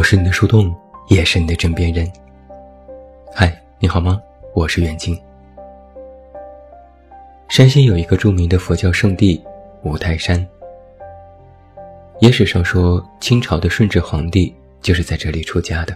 [0.00, 0.74] 我是你的树洞，
[1.08, 2.10] 也是你的枕边人。
[3.34, 4.18] 嗨，你好吗？
[4.54, 5.14] 我是远近。
[7.50, 9.38] 山西有一个著名的佛教圣地
[9.82, 10.48] 五台山，
[12.20, 15.94] 野史上说清朝的顺治皇帝就是在这里出家的。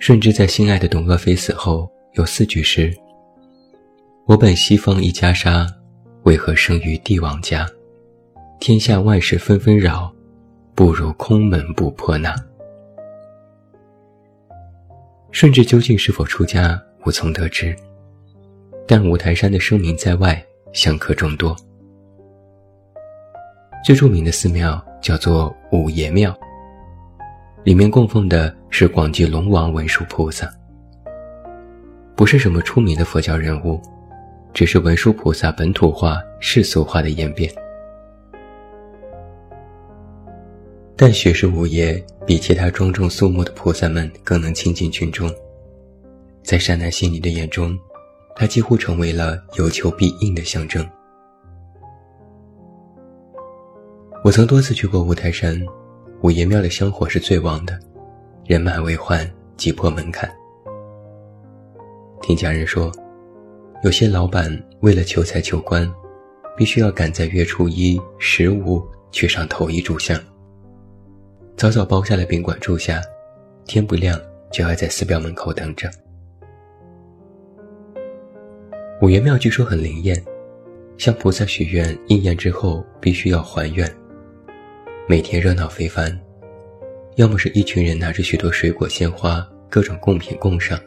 [0.00, 2.92] 顺治在心爱的董鄂妃死后，有四句诗
[4.26, 5.64] ：“我本西方一袈裟，
[6.24, 7.64] 为何生于帝王家？
[8.58, 10.12] 天下万事纷纷扰。”
[10.74, 12.34] 不如空门不破那。
[15.30, 17.74] 顺治究竟是否出家，无从得知。
[18.86, 21.56] 但五台山的声名在外，香客众多。
[23.84, 26.36] 最著名的寺庙叫做五爷庙，
[27.64, 30.52] 里面供奉的是广济龙王文殊菩萨，
[32.16, 33.80] 不是什么出名的佛教人物，
[34.52, 37.50] 只是文殊菩萨本土化、世俗化的演变。
[40.96, 45.28] 但许是五爷比其他庄重肃穆的菩萨们更能亲近群众，
[46.44, 47.76] 在善男信女的眼中，
[48.36, 50.88] 他几乎成为了有求必应的象征。
[54.22, 55.60] 我曾多次去过五台山，
[56.22, 57.76] 五爷庙的香火是最旺的，
[58.46, 60.32] 人满为患，挤破门槛。
[62.22, 62.90] 听家人说，
[63.82, 65.92] 有些老板为了求财求官，
[66.56, 70.18] 必须要赶在月初一、十五去上头一炷香。
[71.56, 73.00] 早早包下了宾馆住下，
[73.64, 75.88] 天不亮就要在寺庙门口等着。
[79.00, 80.20] 五岳庙据说很灵验，
[80.98, 83.88] 向菩萨许愿应验之后必须要还愿。
[85.06, 86.18] 每天热闹非凡，
[87.14, 90.78] 要么是一群人拿着许多水果鲜花、各种贡品供上，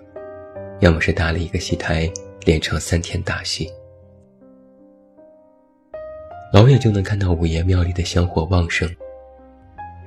[0.81, 2.11] 要么是搭了一个戏台，
[2.45, 3.71] 连唱三天大戏。
[6.53, 8.89] 老远就能看到五爷庙里的香火旺盛。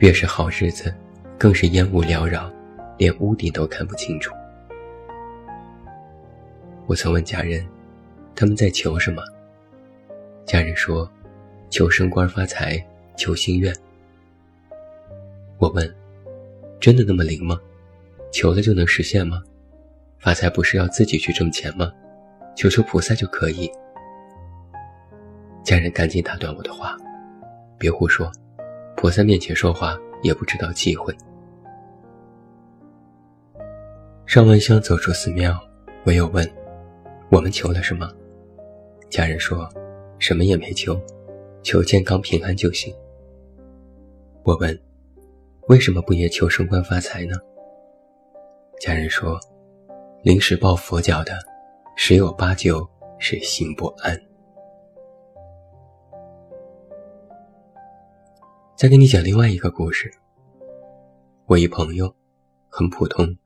[0.01, 0.95] 越是好日子，
[1.39, 2.51] 更是烟雾缭绕，
[2.97, 4.35] 连屋顶都看不清楚。
[6.87, 7.63] 我曾问家人，
[8.35, 9.23] 他们在求什么？
[10.47, 11.07] 家人说，
[11.69, 12.83] 求升官发财，
[13.15, 13.77] 求心愿。
[15.59, 15.95] 我问，
[16.81, 17.61] 真的那么灵吗？
[18.33, 19.43] 求了就能实现吗？
[20.19, 21.93] 发财不是要自己去挣钱吗？
[22.57, 23.71] 求求菩萨就可以。
[25.63, 26.97] 家人赶紧打断我的话，
[27.77, 28.33] 别胡说。
[29.01, 31.17] 佛在面前说话也不知道忌讳。
[34.27, 35.59] 上完香走出寺庙，
[36.05, 36.47] 我又问
[37.33, 38.13] ：“我们求了什么？”
[39.09, 39.67] 家人说
[40.21, 41.01] ：“什么也没求，
[41.63, 42.95] 求健康平安就行。”
[44.45, 44.79] 我问
[45.69, 47.35] ：“为什么不也求升官发财呢？”
[48.81, 49.41] 家人说
[50.23, 51.33] ：“临时抱佛脚的，
[51.97, 52.87] 十有八九
[53.19, 54.15] 是心不安。”
[58.81, 60.11] 再给你讲另外一个故事。
[61.45, 62.11] 我一朋友，
[62.71, 63.37] 很普通，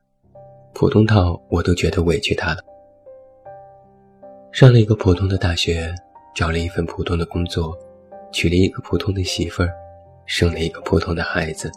[0.73, 2.61] 普通到我都觉得委屈他了。
[4.53, 5.93] 上了一个普通的大学，
[6.33, 7.77] 找了一份普通的工作，
[8.31, 9.73] 娶了一个普通的媳妇儿，
[10.25, 11.69] 生了一个普通的孩子，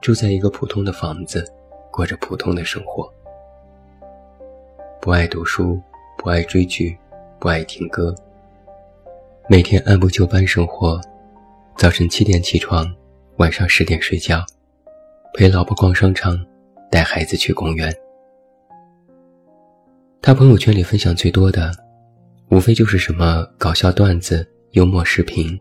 [0.00, 1.48] 住在一个普通的房子，
[1.92, 3.08] 过着普通的生活。
[5.00, 5.80] 不爱读书，
[6.18, 6.98] 不爱追剧，
[7.38, 8.12] 不爱听歌，
[9.48, 11.00] 每天按部就班生活。
[11.76, 12.86] 早晨七点起床，
[13.36, 14.46] 晚上十点睡觉，
[15.34, 16.38] 陪老婆逛商场，
[16.88, 17.92] 带孩子去公园。
[20.22, 21.72] 他朋友圈里分享最多的，
[22.48, 25.60] 无非就是什么搞笑段子、幽默视频。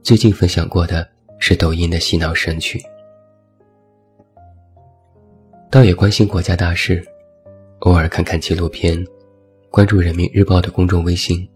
[0.00, 1.06] 最近分享过的
[1.40, 2.80] 是抖音的洗脑神曲。
[5.70, 7.04] 倒也关心国家大事，
[7.80, 9.04] 偶尔看看纪录片，
[9.70, 11.46] 关注人民日报的公众微信。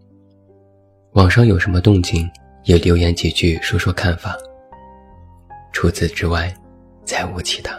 [1.12, 2.28] 网上有什么动静？
[2.64, 4.36] 也留言几句，说说看法。
[5.72, 6.52] 除此之外，
[7.04, 7.78] 再无其他。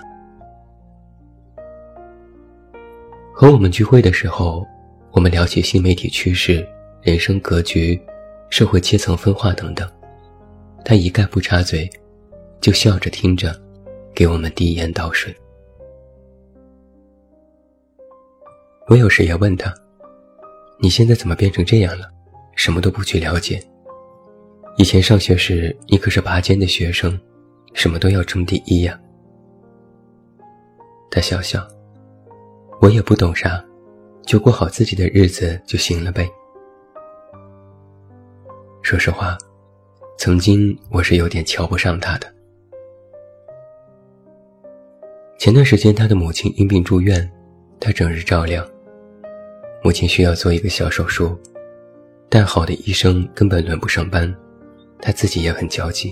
[3.34, 4.66] 和我们聚会的时候，
[5.12, 6.68] 我们聊起新媒体趋势、
[7.02, 8.00] 人生格局、
[8.50, 9.90] 社会阶层分化等等，
[10.86, 11.90] 他一概不插嘴，
[12.62, 13.54] 就笑着听着，
[14.14, 15.36] 给我们递烟倒水。
[18.88, 19.74] 我有时也问他
[20.80, 22.08] ：“你现在怎么变成这样了？
[22.56, 23.62] 什么都不去了解？”
[24.78, 27.18] 以前上学时，你可是拔尖的学生，
[27.74, 29.00] 什么都要争第一呀。
[31.10, 31.66] 他笑笑，
[32.82, 33.64] 我也不懂啥，
[34.26, 36.30] 就过好自己的日子就行了呗。
[38.82, 39.38] 说实话，
[40.18, 42.28] 曾经我是有点瞧不上他的。
[45.40, 47.32] 前段时间，他的母亲因病住院，
[47.80, 48.66] 他整日照料。
[49.82, 51.40] 母亲需要做一个小手术，
[52.28, 54.36] 但好的医生根本轮不上班。
[55.06, 56.12] 他自己也很焦急。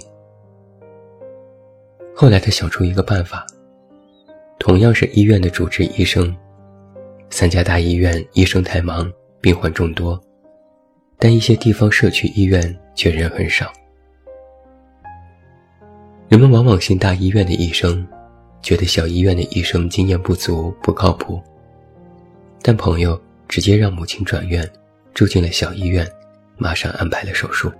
[2.15, 3.43] 后来他想出一个办法，
[4.59, 6.33] 同样是医院的主治医生，
[7.31, 9.11] 三家大医院医生太忙，
[9.41, 10.21] 病患众多，
[11.17, 13.73] 但一些地方社区医院却人很少。
[16.29, 18.07] 人们往往信大医院的医生，
[18.61, 21.41] 觉得小医院的医生经验不足、不靠谱。
[22.61, 24.69] 但朋友直接让母亲转院，
[25.15, 26.07] 住进了小医院，
[26.57, 27.71] 马上安排了手术。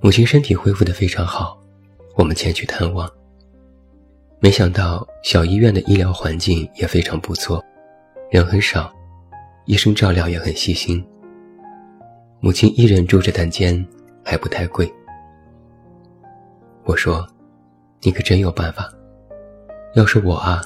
[0.00, 1.58] 母亲身体恢复得非常好，
[2.14, 3.10] 我们前去探望。
[4.38, 7.62] 没想到小医院的医疗环境也非常不错，
[8.30, 8.92] 人很少，
[9.66, 11.04] 医生照料也很细心。
[12.38, 13.84] 母亲一人住着单间，
[14.24, 14.88] 还不太贵。
[16.84, 17.26] 我说
[18.00, 18.88] ：“你可真有办法，
[19.94, 20.62] 要是我啊，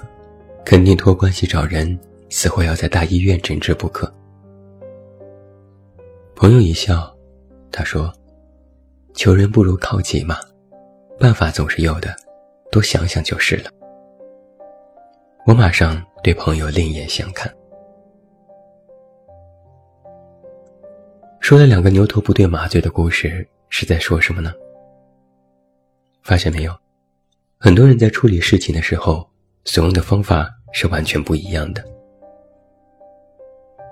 [0.62, 1.98] 肯定托关系找人，
[2.28, 4.12] 死活要在大医院诊治不可。”
[6.36, 7.10] 朋友一笑，
[7.70, 8.12] 他说
[9.14, 10.36] ：“求人不如靠己嘛，
[11.18, 12.14] 办法总是有的，
[12.70, 13.70] 多想想就是了。”
[15.46, 17.52] 我马上对朋友另眼相看。
[21.40, 24.52] 说了两个牛头不对马嘴的故事，是在说什么呢？
[26.22, 26.72] 发现没有，
[27.58, 29.28] 很多人在处理事情的时候，
[29.64, 31.84] 所用的方法是完全不一样的。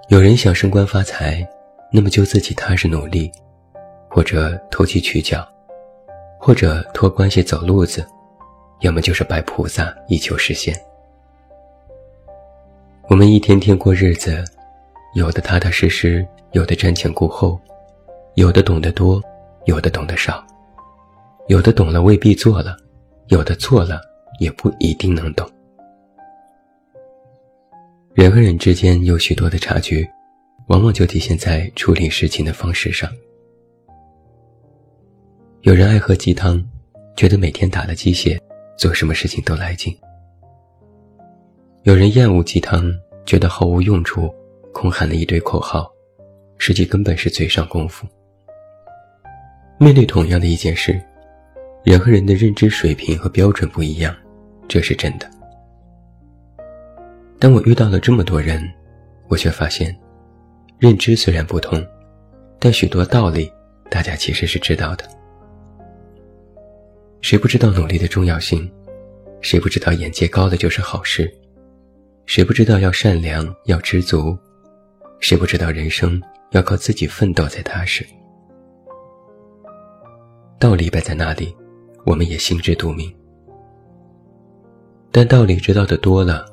[0.09, 1.45] 有人想升官发财，
[1.93, 3.31] 那么就自己踏实努力，
[4.11, 5.47] 或者投机取巧，
[6.39, 8.05] 或者托关系走路子，
[8.81, 10.77] 要么就是拜菩萨以求实现。
[13.09, 14.45] 我们一天天过日子，
[15.15, 17.59] 有的踏踏实实，有的瞻前顾后，
[18.35, 19.23] 有的懂得多，
[19.65, 20.45] 有的懂得少。
[21.47, 22.77] 有的懂了未必做了，
[23.29, 24.01] 有的做了
[24.39, 25.49] 也不一定能懂。
[28.15, 30.09] 人和人之间有许多的差距，
[30.67, 33.09] 往往就体现在处理事情的方式上。
[35.63, 36.59] 有人爱喝鸡汤，
[37.15, 38.41] 觉得每天打了鸡血，
[38.79, 39.93] 做什么事情都来劲；
[41.83, 42.91] 有人厌恶鸡汤，
[43.27, 44.35] 觉得毫无用处，
[44.73, 45.93] 空喊了一堆口号，
[46.57, 48.07] 实际根本是嘴上功夫。
[49.79, 50.99] 面对同样的一件事。
[51.83, 54.15] 人和人的认知水平和标准不一样，
[54.67, 55.31] 这是真的。
[57.39, 58.67] 当我遇到了这么多人，
[59.29, 59.95] 我却发现，
[60.79, 61.83] 认知虽然不同，
[62.59, 63.51] 但许多道理
[63.91, 65.05] 大家其实是知道的。
[67.21, 68.71] 谁不知道努力的重要性？
[69.41, 71.33] 谁不知道眼界高的就是好事？
[72.27, 74.37] 谁不知道要善良要知足？
[75.21, 76.21] 谁不知道人生
[76.53, 78.07] 要靠自己奋斗才踏实？
[80.59, 81.55] 道理摆在那里。
[82.07, 83.15] 我们也心知肚明，
[85.13, 86.47] 但道理知道的多了，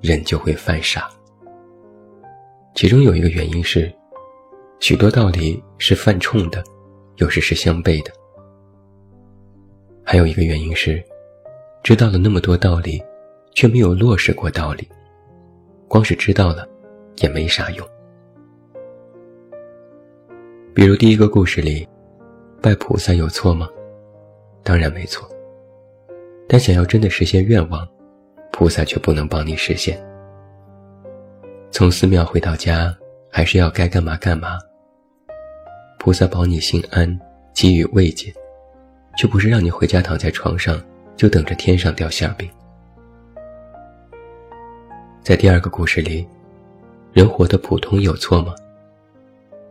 [0.00, 1.06] 人就会犯傻。
[2.74, 3.94] 其中有一个原因是，
[4.80, 6.64] 许多道理是犯冲的，
[7.16, 8.10] 有时是相悖的；
[10.08, 11.02] 还有一个原因是，
[11.82, 13.02] 知道了那么多道理，
[13.54, 14.88] 却没有落实过道理，
[15.88, 16.64] 光是知道了，
[17.16, 17.84] 也没啥用。
[20.72, 21.84] 比如第一个故事里，
[22.62, 23.68] 拜菩萨有错吗？
[24.62, 25.28] 当然没错，
[26.46, 27.84] 但想要真的实现愿望，
[28.52, 30.00] 菩萨却不能帮你实现。
[31.72, 32.96] 从寺庙回到家，
[33.28, 34.56] 还是要该干嘛干嘛。
[35.98, 37.18] 菩萨保你心安，
[37.52, 38.32] 给予慰藉，
[39.16, 40.80] 却不是让你回家躺在床上
[41.16, 42.48] 就等着天上掉馅饼。
[45.22, 46.26] 在第二个故事里，
[47.12, 48.54] 人活得普通有错吗？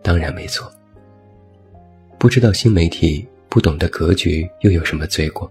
[0.02, 0.72] 当然没错。
[2.18, 3.28] 不知道新媒体。
[3.48, 5.50] 不懂得格局又有什么罪过？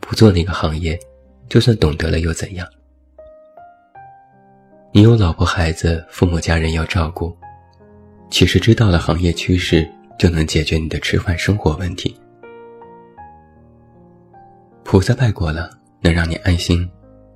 [0.00, 1.00] 不做那个行业，
[1.48, 2.68] 就算懂得了又怎样？
[4.92, 7.34] 你有老婆孩子、父母家人要照顾，
[8.28, 12.14] 其实知道了行业趋势，就能解决你的吃饭生活问题。
[14.84, 15.70] 菩萨拜过了，
[16.00, 16.88] 能让你安心，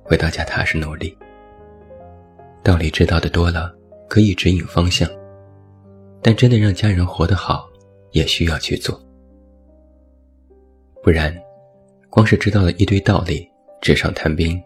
[0.03, 1.17] 回到家踏实努力。
[2.63, 3.73] 道理知道的多了，
[4.07, 5.09] 可以指引方向，
[6.21, 7.67] 但真的让家人活得好，
[8.11, 9.01] 也需要去做。
[11.01, 11.35] 不然，
[12.09, 13.49] 光是知道了一堆道理，
[13.81, 14.61] 纸上谈兵，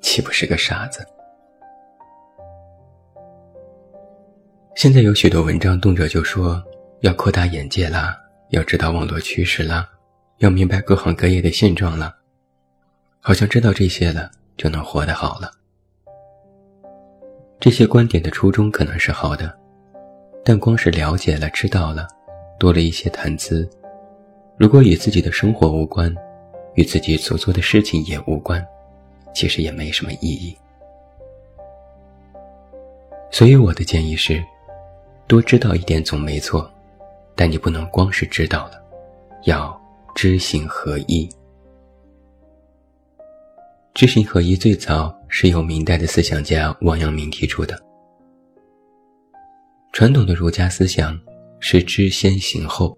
[0.00, 1.04] 岂不是个傻子？
[4.76, 6.62] 现在有许多文章，动辄就说
[7.00, 8.16] 要扩大眼界啦，
[8.50, 9.88] 要知道网络趋势啦，
[10.38, 12.14] 要明白各行各业的现状了，
[13.28, 15.50] 好像知道这些了就能活得好了。
[17.60, 19.54] 这些观点的初衷可能是好的，
[20.42, 22.08] 但光是了解了、知道了，
[22.58, 23.68] 多了一些谈资。
[24.56, 26.10] 如果与自己的生活无关，
[26.72, 28.66] 与自己所做的事情也无关，
[29.34, 30.56] 其实也没什么意义。
[33.30, 34.42] 所以我的建议是，
[35.26, 36.70] 多知道一点总没错，
[37.34, 38.82] 但你不能光是知道了，
[39.42, 39.78] 要
[40.14, 41.28] 知行合一。
[43.98, 47.76] 知行合一最早是由明代的思想家王阳明提出的。
[49.92, 51.18] 传统的儒家思想
[51.58, 52.96] 是知先行后，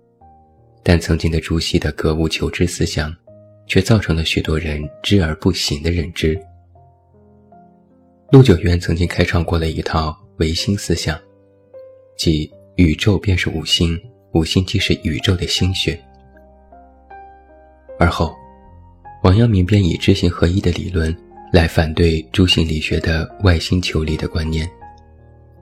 [0.83, 3.11] 但曾经的朱熹的格物求知思想，
[3.67, 6.39] 却造成了许多人知而不行的认知。
[8.31, 11.19] 陆九渊曾经开创过了一套唯心思想，
[12.19, 13.99] 即宇宙便是五星，
[14.35, 15.99] 五星即是宇宙的心血。
[17.99, 18.37] 而后，
[19.23, 21.15] 王阳明便以知行合一的理论
[21.53, 24.69] 来反对诸心理学的外心求理的观念，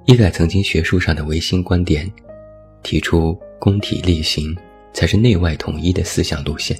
[0.06, 2.10] 一改曾经学术上的唯心观点，
[2.82, 4.56] 提出公体力行
[4.92, 6.78] 才是内外统一的思想路线。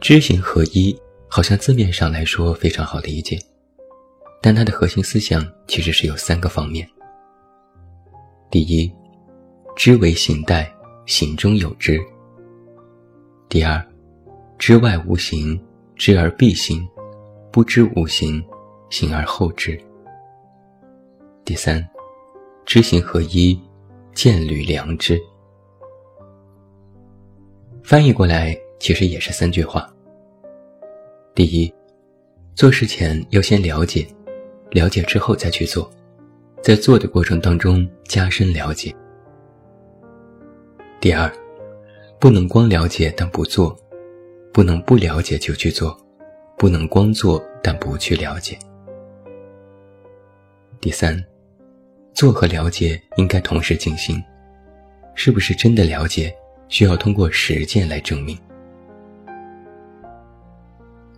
[0.00, 0.96] 知行合一。
[1.28, 3.36] 好像字面上来说非常好理解，
[4.40, 6.88] 但它的核心思想其实是有三个方面。
[8.48, 8.90] 第一，
[9.74, 10.72] 知为行待，
[11.04, 11.98] 行中有知；
[13.48, 13.84] 第二，
[14.58, 15.58] 知外无形，
[15.94, 16.84] 知而必行；
[17.52, 18.44] 不知无形，
[18.90, 19.78] 行而后知；
[21.44, 21.86] 第三，
[22.64, 23.58] 知行合一，
[24.12, 25.18] 见履良知。
[27.84, 29.88] 翻译过来其实也是三句话。
[31.32, 31.72] 第一，
[32.56, 34.04] 做事前要先了解，
[34.70, 35.88] 了解之后再去做，
[36.60, 38.92] 在做的过程当中加深了解。
[41.00, 41.32] 第二，
[42.18, 43.78] 不能光了解但不做，
[44.52, 45.96] 不能不了解就去做，
[46.56, 48.58] 不能光做但不去了解。
[50.80, 51.22] 第三，
[52.14, 54.22] 做和了解应该同时进行，
[55.14, 56.34] 是不是真的了解，
[56.68, 58.36] 需要通过实践来证明。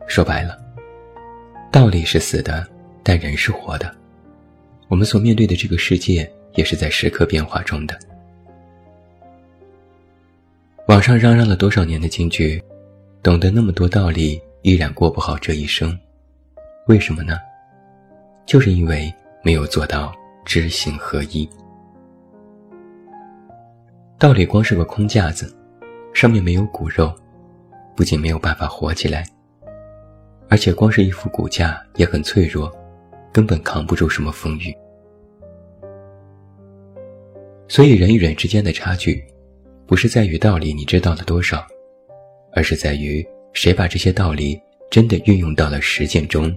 [0.09, 0.59] 说白了，
[1.71, 2.67] 道理是死的，
[3.05, 3.95] 但人是活的。
[4.88, 7.97] 我们所面对的这个世界也是在时刻变化中的。
[10.88, 12.62] 网上嚷嚷了多少年的京剧，
[13.23, 15.97] 懂得那么多道理，依然过不好这一生，
[16.87, 17.37] 为什么呢？
[18.47, 19.12] 就是因为
[19.45, 20.14] 没有做到
[20.47, 21.47] 知行合一。
[24.18, 25.54] 道理光是个空架子，
[26.14, 27.14] 上面没有骨肉，
[27.95, 29.26] 不仅没有办法活起来。
[30.49, 32.73] 而且光是一副骨架也很脆弱，
[33.30, 34.75] 根本扛不住什么风雨。
[37.68, 39.23] 所以人与人之间的差距，
[39.88, 41.66] 不是在于道理你知道了多少，
[42.52, 46.54] 而是在于谁把这些道理真的运用到了实践中，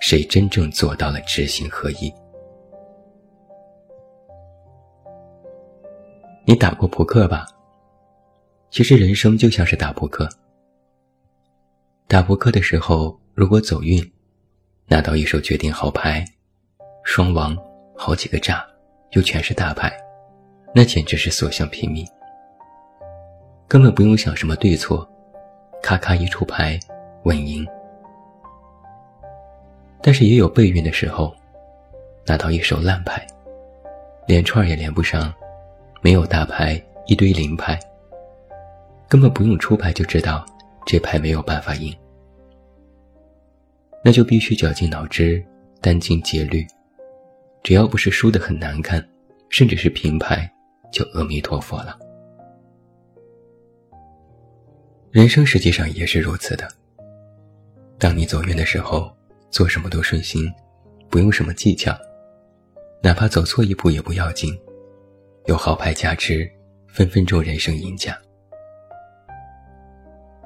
[0.00, 2.12] 谁真正做到了知行合一。
[6.44, 7.46] 你打过扑克吧？
[8.70, 10.28] 其实人生就像是打扑克。
[12.08, 13.18] 打扑克的时候。
[13.36, 14.00] 如果走运，
[14.86, 16.24] 拿到一手决定好牌，
[17.02, 17.58] 双王，
[17.96, 18.64] 好几个炸，
[19.10, 19.92] 又全是大牌，
[20.72, 22.06] 那简直是所向披靡。
[23.66, 25.08] 根本不用想什么对错，
[25.82, 26.78] 咔咔一出牌，
[27.24, 27.66] 稳赢。
[30.02, 31.34] 但是也有背运的时候，
[32.26, 33.26] 拿到一手烂牌，
[34.26, 35.32] 连串也连不上，
[36.02, 37.78] 没有大牌，一堆零牌，
[39.08, 40.44] 根本不用出牌就知道
[40.86, 41.94] 这牌没有办法赢。
[44.04, 45.42] 那就必须绞尽脑汁，
[45.80, 46.66] 殚精竭虑，
[47.62, 49.02] 只要不是输得很难看，
[49.48, 50.48] 甚至是平牌，
[50.92, 51.98] 就阿弥陀佛了。
[55.14, 56.68] 人生实际上也是如此的。
[58.00, 59.16] 当你走运的时候，
[59.48, 60.52] 做什么都顺心，
[61.08, 61.96] 不用什么技巧，
[63.00, 64.52] 哪怕走错一步也不要紧，
[65.46, 66.50] 有好牌加持，
[66.88, 68.12] 分分钟人生赢家。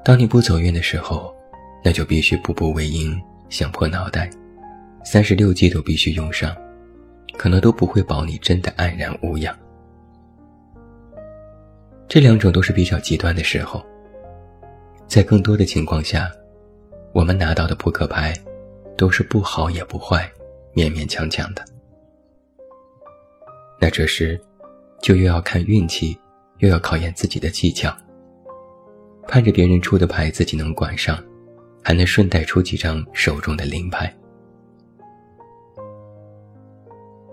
[0.05, 1.35] 当你不走运的时候，
[1.83, 3.19] 那就必须步步为营。
[3.49, 4.29] 想破脑袋，
[5.03, 6.55] 三十六计都必须用上，
[7.35, 9.57] 可能都不会保你真的安然无恙。
[12.07, 13.83] 这两种都是比较极端的时候，
[15.09, 16.31] 在更多的情况下，
[17.11, 18.31] 我们拿到的扑克牌
[18.95, 20.31] 都是不好也不坏，
[20.73, 21.65] 勉勉强强的。
[23.81, 24.39] 那这时，
[25.01, 26.15] 就又要看运气，
[26.59, 27.91] 又要考验自己的技巧，
[29.27, 31.21] 盼着别人出的牌自己能管上。
[31.81, 34.13] 还能顺带出几张手中的零牌，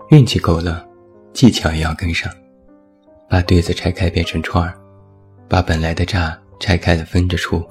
[0.09, 0.87] 运气够了，
[1.33, 2.33] 技巧也要跟上，
[3.29, 4.73] 把对子拆开变成串儿，
[5.49, 7.63] 把本来的炸拆开了分着出。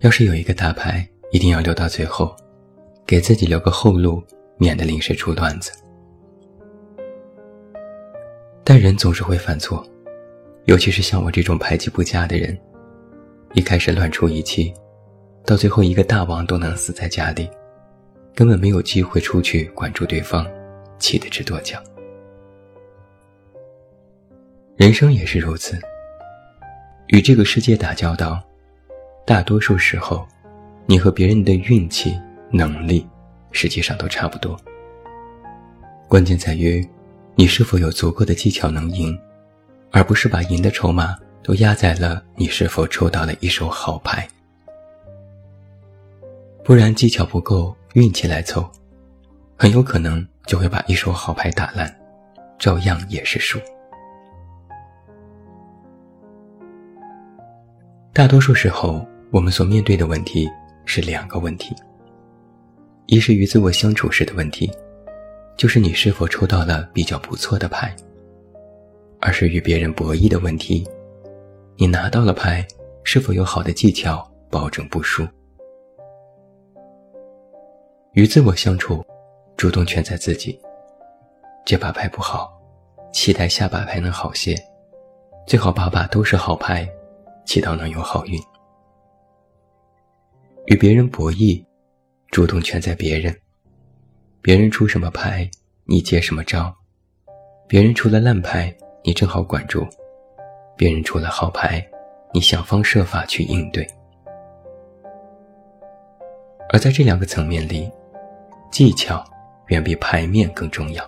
[0.00, 2.34] 要是有一个大牌，一定要留到最后，
[3.06, 4.22] 给自己留个后路，
[4.56, 5.70] 免得临时出乱子。
[8.64, 9.84] 但人总是会犯错，
[10.64, 12.56] 尤其是像我这种牌技不佳的人，
[13.54, 14.72] 一开始乱出一气。
[15.44, 17.50] 到最后，一个大王都能死在家里，
[18.34, 20.46] 根本没有机会出去管住对方，
[20.98, 21.82] 气得直跺脚。
[24.76, 25.78] 人生也是如此，
[27.10, 28.40] 与这个世界打交道，
[29.26, 30.24] 大多数时候，
[30.86, 32.16] 你和别人的运气、
[32.52, 33.04] 能力，
[33.50, 34.56] 实际上都差不多。
[36.06, 36.88] 关键在于，
[37.34, 39.18] 你是否有足够的技巧能赢，
[39.90, 44.28] 而不是把赢的筹码都压在了你是否抽到了一手好牌。
[46.62, 48.70] 不然，技巧不够，运气来凑，
[49.56, 51.92] 很有可能就会把一手好牌打烂，
[52.56, 53.58] 照样也是输。
[58.20, 60.46] 大多数时候，我们所面对的问题
[60.84, 61.74] 是两个问题：
[63.06, 64.70] 一是与自我相处时的问题，
[65.56, 67.88] 就是你是否抽到了比较不错的牌；
[69.22, 70.86] 二是与别人博弈的问题，
[71.76, 72.62] 你拿到了牌，
[73.04, 75.26] 是否有好的技巧保证不输。
[78.12, 79.02] 与自我相处，
[79.56, 80.60] 主动权在自己。
[81.64, 82.52] 这把牌不好，
[83.14, 84.54] 期待下把牌能好些，
[85.46, 86.86] 最好把把都是好牌。
[87.44, 88.40] 祈祷能有好运。
[90.66, 91.64] 与别人博弈，
[92.30, 93.36] 主动权在别人。
[94.42, 95.50] 别人出什么牌，
[95.84, 96.72] 你接什么招；
[97.68, 99.82] 别人出了烂牌，你正好管住；
[100.76, 101.86] 别人出了好牌，
[102.32, 103.86] 你想方设法去应对。
[106.70, 107.90] 而在这两个层面里，
[108.70, 109.24] 技巧
[109.66, 111.04] 远比牌面更重要。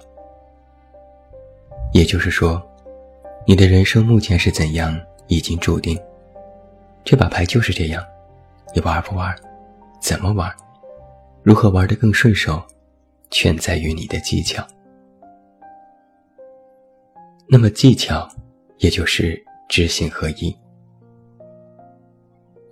[1.93, 2.61] 也就是说，
[3.47, 5.99] 你的人生目前是怎样，已经注定。
[7.05, 8.05] 这把牌就是这样，
[8.75, 9.35] 你玩不玩？
[10.01, 10.51] 怎么玩？
[11.43, 12.63] 如何玩得更顺手？
[13.31, 14.63] 全在于你的技巧。
[17.49, 18.29] 那么技巧，
[18.79, 20.55] 也就是知行合一。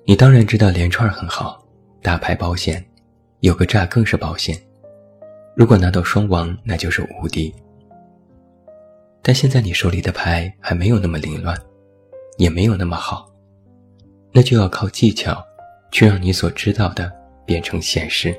[0.04, 1.64] 你当然知道连串很好，
[2.02, 2.84] 大牌保险，
[3.40, 4.60] 有个炸更是保险。
[5.56, 7.54] 如果拿到双王，那就是无敌。
[9.22, 11.56] 但现在你手里的牌还没有那么凌乱，
[12.38, 13.29] 也没有那么好。
[14.32, 15.44] 那就要靠技巧，
[15.90, 17.10] 去让你所知道的
[17.44, 18.34] 变成现实。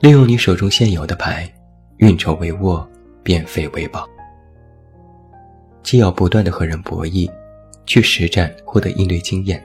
[0.00, 1.52] 利用你手中现有的牌，
[1.98, 2.86] 运筹帷幄，
[3.22, 4.08] 变废为宝。
[5.82, 7.30] 既要不断的和人博弈，
[7.84, 9.62] 去实战获得应对经验，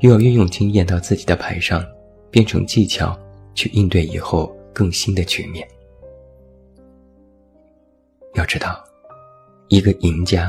[0.00, 1.84] 又要运用经验到自己的牌上，
[2.30, 3.18] 变成技巧，
[3.54, 5.66] 去应对以后更新的局面。
[8.34, 8.82] 要知道，
[9.68, 10.48] 一个赢家。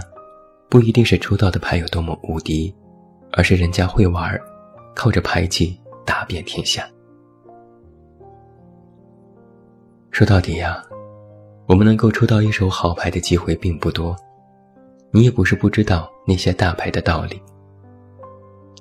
[0.72, 2.74] 不一定是抽到的牌有多么无敌，
[3.34, 4.40] 而是人家会玩，
[4.96, 6.90] 靠着牌技打遍天下。
[10.12, 10.82] 说到底呀，
[11.68, 14.16] 我们能够抽到一手好牌的机会并不多，
[15.12, 17.42] 你也不是不知道那些大牌的道理。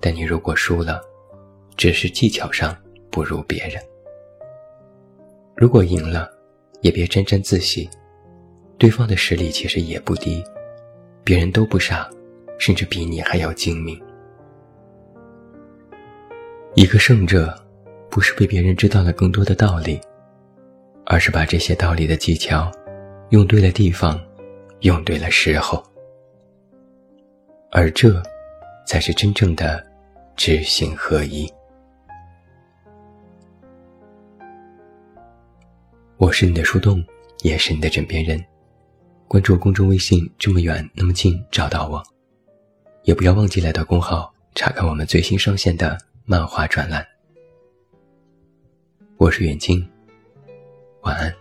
[0.00, 1.00] 但你如果输了，
[1.76, 2.72] 只是技巧上
[3.10, 3.82] 不如别人；
[5.56, 6.30] 如果赢了，
[6.82, 7.90] 也别沾沾自喜，
[8.78, 10.40] 对方的实力其实也不低。
[11.24, 12.08] 别人都不傻，
[12.58, 14.00] 甚至比你还要精明。
[16.74, 17.54] 一个胜者，
[18.08, 20.00] 不是被别人知道了更多的道理，
[21.04, 22.70] 而是把这些道理的技巧，
[23.30, 24.20] 用对了地方，
[24.80, 25.82] 用对了时候。
[27.72, 28.22] 而这，
[28.86, 29.84] 才是真正的
[30.36, 31.48] 知行合一。
[36.16, 37.04] 我是你的树洞，
[37.42, 38.42] 也是你的枕边人。
[39.30, 42.02] 关注公众微信，这么远那么近，找到我，
[43.04, 47.06] 也不要忘记来到公号查看我们最新上线的漫画专栏。
[49.18, 49.88] 我是远近，
[51.02, 51.32] 晚安。